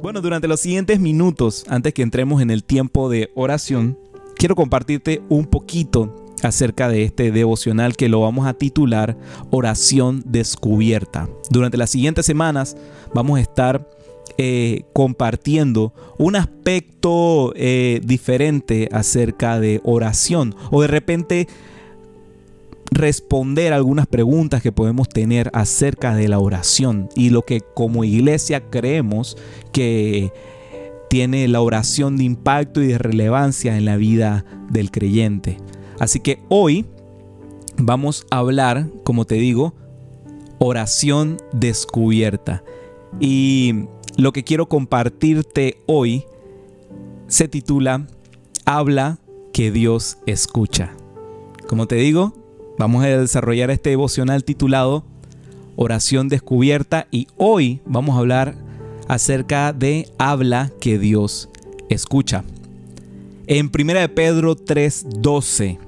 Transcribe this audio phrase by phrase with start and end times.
[0.00, 3.98] Bueno, durante los siguientes minutos, antes que entremos en el tiempo de oración,
[4.36, 6.14] quiero compartirte un poquito
[6.44, 9.16] acerca de este devocional que lo vamos a titular
[9.50, 11.28] Oración Descubierta.
[11.50, 12.76] Durante las siguientes semanas
[13.12, 13.88] vamos a estar
[14.36, 21.48] eh, compartiendo un aspecto eh, diferente acerca de oración o de repente
[22.90, 28.68] responder algunas preguntas que podemos tener acerca de la oración y lo que como iglesia
[28.70, 29.36] creemos
[29.72, 30.32] que
[31.08, 35.56] tiene la oración de impacto y de relevancia en la vida del creyente.
[35.98, 36.86] Así que hoy
[37.76, 39.74] vamos a hablar, como te digo,
[40.58, 42.62] oración descubierta.
[43.20, 46.24] Y lo que quiero compartirte hoy
[47.26, 48.06] se titula
[48.64, 49.18] Habla
[49.52, 50.94] que Dios escucha.
[51.68, 52.34] Como te digo,
[52.78, 55.04] vamos a desarrollar este devocional titulado
[55.76, 58.56] Oración descubierta y hoy vamos a hablar
[59.06, 61.48] acerca de Habla que Dios
[61.88, 62.44] escucha.
[63.46, 65.78] En 1 de Pedro 3:12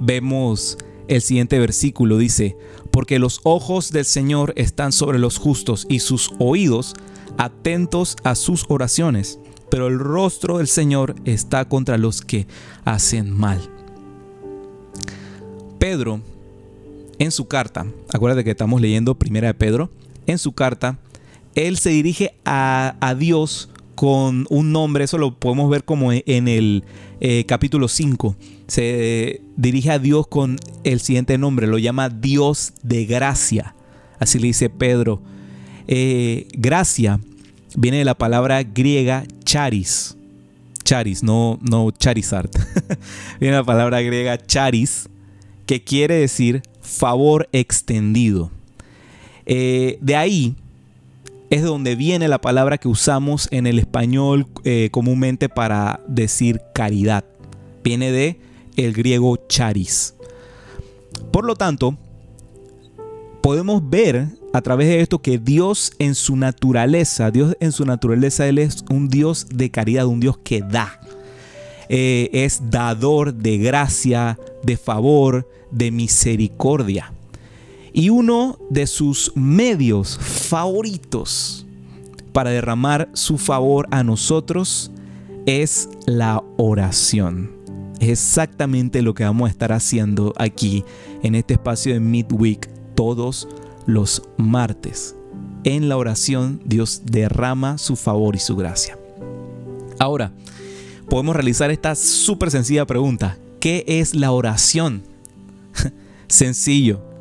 [0.00, 2.56] vemos el siguiente versículo, dice,
[2.90, 6.94] porque los ojos del Señor están sobre los justos y sus oídos
[7.36, 9.38] atentos a sus oraciones,
[9.70, 12.46] pero el rostro del Señor está contra los que
[12.84, 13.60] hacen mal.
[15.78, 16.20] Pedro,
[17.18, 19.90] en su carta, acuérdate que estamos leyendo primera de Pedro,
[20.26, 20.98] en su carta,
[21.54, 26.84] él se dirige a, Dios con un nombre, eso lo podemos ver como en el
[27.20, 28.36] eh, capítulo 5.
[28.66, 33.74] Se dirige a Dios con el siguiente nombre, lo llama Dios de gracia.
[34.18, 35.22] Así le dice Pedro.
[35.88, 37.20] Eh, gracia
[37.76, 40.16] viene de la palabra griega charis.
[40.84, 42.50] Charis, no, no charizard.
[43.40, 45.08] viene de la palabra griega charis,
[45.66, 48.50] que quiere decir favor extendido.
[49.46, 50.54] Eh, de ahí
[51.50, 57.24] es donde viene la palabra que usamos en el español eh, comúnmente para decir caridad.
[57.82, 58.40] Viene de
[58.76, 60.14] el griego charis.
[61.30, 61.96] Por lo tanto,
[63.42, 68.46] podemos ver a través de esto que Dios en su naturaleza, Dios en su naturaleza,
[68.46, 71.00] Él es un Dios de caridad, un Dios que da.
[71.88, 77.12] Eh, es dador de gracia, de favor, de misericordia.
[77.92, 81.66] Y uno de sus medios favoritos
[82.32, 84.90] para derramar su favor a nosotros
[85.46, 87.50] es la oración.
[88.00, 90.84] Es exactamente lo que vamos a estar haciendo aquí
[91.22, 93.48] en este espacio de Midweek todos
[93.86, 95.14] los martes.
[95.64, 98.98] En la oración Dios derrama su favor y su gracia.
[99.98, 100.32] Ahora,
[101.08, 103.38] podemos realizar esta súper sencilla pregunta.
[103.62, 105.04] ¿Qué es la oración?
[106.26, 107.12] Sencillo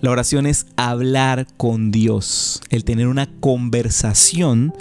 [0.00, 4.72] la oración es hablar con Dios, el tener una conversación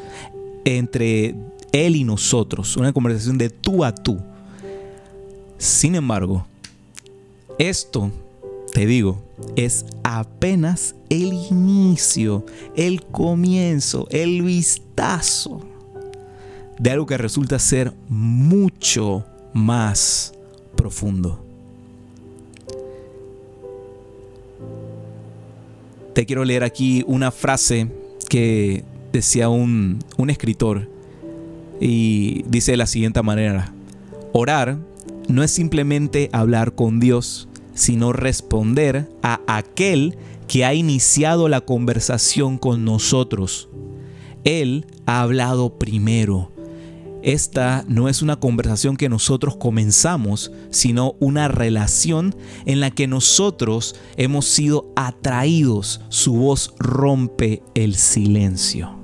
[0.63, 1.35] entre
[1.73, 4.17] Él y nosotros, una conversación de tú a tú.
[5.57, 6.45] Sin embargo,
[7.57, 8.11] esto,
[8.71, 9.21] te digo,
[9.57, 12.45] es apenas el inicio,
[12.77, 15.59] el comienzo, el vistazo
[16.77, 20.31] de algo que resulta ser mucho más
[20.75, 21.39] profundo.
[26.13, 27.87] Te quiero leer aquí una frase
[28.27, 30.87] que decía un, escritor
[31.79, 33.73] y dice de la siguiente manera,
[34.33, 34.77] orar
[35.27, 42.57] no es simplemente hablar con Dios, sino responder a aquel que ha iniciado la conversación
[42.57, 43.69] con nosotros.
[44.43, 46.51] Él ha hablado primero
[47.21, 52.35] esta no es una conversación que nosotros comenzamos, sino una relación
[52.65, 56.01] en la que nosotros hemos sido atraídos.
[56.09, 58.95] Su voz rompe el silencio.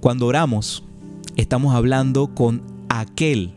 [0.00, 0.84] Cuando oramos,
[1.36, 3.52] estamos hablando con aquel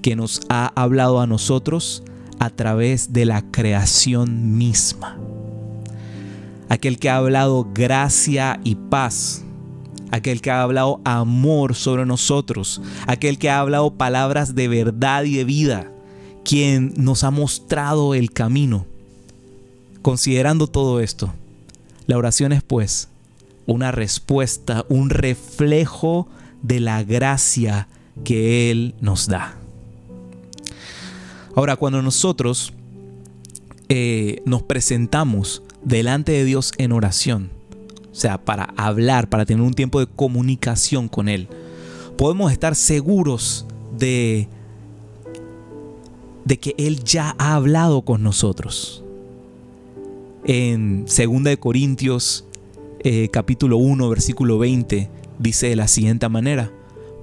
[0.00, 2.02] que nos ha hablado a nosotros
[2.38, 5.18] a través de la creación misma.
[6.68, 9.44] Aquel que ha hablado gracia y paz
[10.12, 15.36] aquel que ha hablado amor sobre nosotros, aquel que ha hablado palabras de verdad y
[15.36, 15.90] de vida,
[16.44, 18.86] quien nos ha mostrado el camino.
[20.02, 21.32] Considerando todo esto,
[22.06, 23.08] la oración es pues
[23.66, 26.28] una respuesta, un reflejo
[26.60, 27.88] de la gracia
[28.22, 29.56] que Él nos da.
[31.54, 32.74] Ahora, cuando nosotros
[33.88, 37.61] eh, nos presentamos delante de Dios en oración,
[38.12, 41.48] o sea, para hablar, para tener un tiempo de comunicación con Él.
[42.18, 43.66] Podemos estar seguros
[43.98, 44.48] de,
[46.44, 49.02] de que Él ya ha hablado con nosotros.
[50.44, 52.44] En 2 Corintios
[53.04, 55.08] eh, capítulo 1, versículo 20,
[55.40, 56.70] dice de la siguiente manera,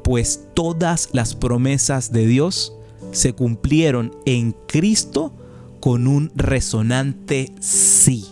[0.03, 2.73] pues todas las promesas de Dios
[3.11, 5.31] se cumplieron en Cristo
[5.79, 8.25] con un resonante sí.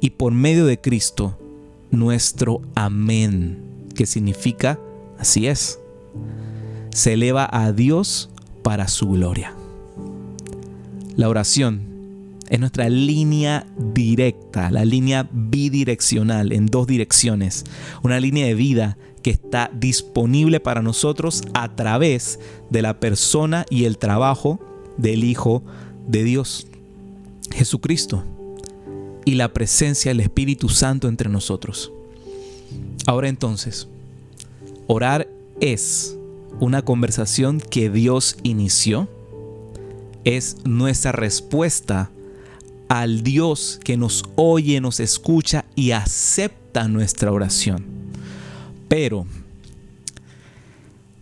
[0.00, 1.38] Y por medio de Cristo,
[1.90, 3.62] nuestro amén,
[3.94, 4.78] que significa
[5.18, 5.78] así es,
[6.90, 8.30] se eleva a Dios
[8.62, 9.54] para su gloria.
[11.16, 11.96] La oración
[12.48, 17.64] es nuestra línea directa, la línea bidireccional en dos direcciones,
[18.02, 22.38] una línea de vida que está disponible para nosotros a través
[22.70, 24.60] de la persona y el trabajo
[24.96, 25.64] del Hijo
[26.06, 26.68] de Dios,
[27.52, 28.24] Jesucristo,
[29.26, 31.92] y la presencia del Espíritu Santo entre nosotros.
[33.06, 33.88] Ahora entonces,
[34.86, 35.28] orar
[35.60, 36.16] es
[36.60, 39.08] una conversación que Dios inició,
[40.24, 42.10] es nuestra respuesta
[42.88, 47.84] al Dios que nos oye, nos escucha y acepta nuestra oración.
[48.88, 49.26] Pero,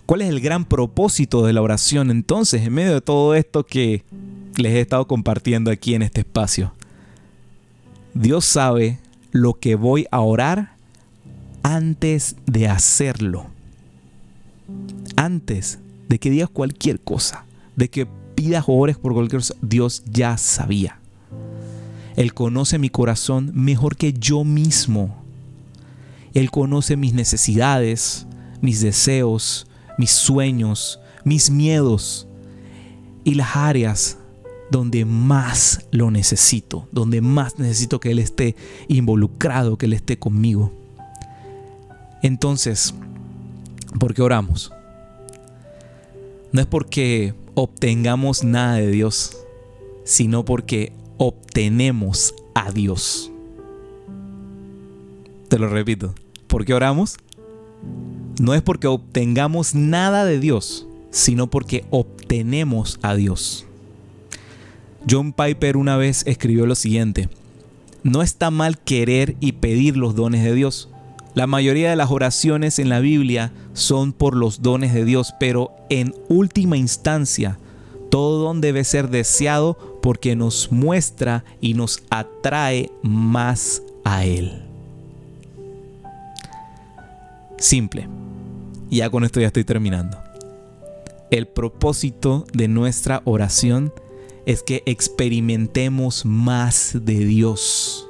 [0.04, 4.04] ¿cuál es el gran propósito de la oración entonces en medio de todo esto que
[4.56, 6.74] les he estado compartiendo aquí en este espacio?
[8.14, 8.99] Dios sabe
[9.32, 10.76] lo que voy a orar
[11.62, 13.46] antes de hacerlo.
[15.16, 17.44] Antes de que digas cualquier cosa,
[17.75, 20.99] de que pidas o ores por cualquier cosa, Dios ya sabía.
[22.16, 25.17] Él conoce mi corazón mejor que yo mismo.
[26.32, 28.26] Él conoce mis necesidades,
[28.60, 29.67] mis deseos,
[29.99, 32.28] mis sueños, mis miedos
[33.25, 34.19] y las áreas
[34.70, 38.56] donde más lo necesito, donde más necesito que Él esté
[38.88, 40.72] involucrado, que Él esté conmigo.
[42.22, 42.94] Entonces,
[43.99, 44.72] ¿por qué oramos?
[46.52, 49.37] No es porque obtengamos nada de Dios,
[50.05, 53.31] sino porque obtenemos a Dios.
[55.49, 56.14] Te lo repito.
[56.46, 57.17] ¿Por qué oramos?
[58.40, 63.67] No es porque obtengamos nada de Dios, sino porque obtenemos a Dios.
[65.08, 67.28] John Piper una vez escribió lo siguiente,
[68.02, 70.88] no está mal querer y pedir los dones de Dios.
[71.34, 75.72] La mayoría de las oraciones en la Biblia son por los dones de Dios, pero
[75.90, 77.58] en última instancia,
[78.10, 84.62] todo don debe ser deseado porque nos muestra y nos atrae más a Él.
[87.58, 88.06] Simple.
[88.90, 90.18] Ya con esto ya estoy terminando.
[91.30, 93.92] El propósito de nuestra oración
[94.46, 98.08] es que experimentemos más de Dios.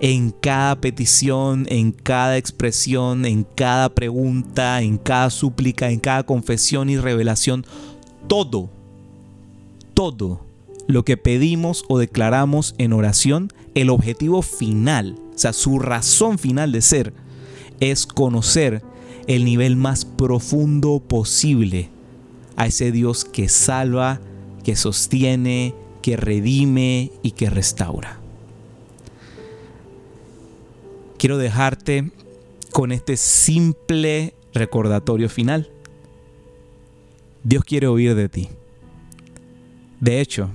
[0.00, 6.88] En cada petición, en cada expresión, en cada pregunta, en cada súplica, en cada confesión
[6.88, 7.66] y revelación,
[8.28, 8.70] todo,
[9.94, 10.46] todo
[10.86, 16.72] lo que pedimos o declaramos en oración, el objetivo final, o sea, su razón final
[16.72, 17.12] de ser,
[17.80, 18.82] es conocer
[19.26, 21.90] el nivel más profundo posible
[22.56, 24.20] a ese Dios que salva,
[24.68, 28.20] que sostiene, que redime y que restaura.
[31.16, 32.12] Quiero dejarte
[32.70, 35.70] con este simple recordatorio final.
[37.44, 38.50] Dios quiere oír de ti.
[40.00, 40.50] De hecho,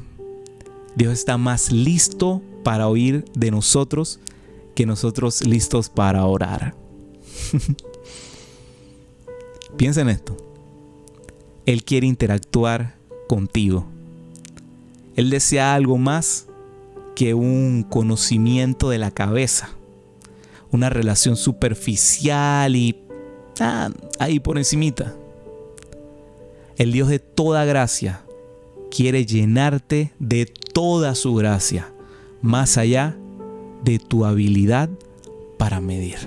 [0.96, 4.20] Dios está más listo para oír de nosotros
[4.76, 6.76] que nosotros listos para orar.
[9.76, 10.38] Piensa en esto.
[11.66, 13.88] Él quiere interactuar contigo.
[15.16, 16.48] Él desea algo más
[17.16, 19.70] que un conocimiento de la cabeza.
[20.72, 23.04] Una relación superficial y
[23.60, 23.90] ah,
[24.20, 25.16] ahí por encimita.
[26.78, 28.24] El Dios de toda gracia
[28.90, 31.94] quiere llenarte de toda su gracia,
[32.42, 33.16] más allá
[33.84, 34.90] de tu habilidad
[35.58, 36.18] para medir.